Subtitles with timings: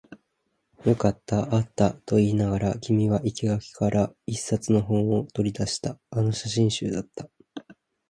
[0.83, 5.99] よかった、あったと言いながら、君は生垣から一冊の本を取り出した。
[6.09, 7.29] あの写真集だった。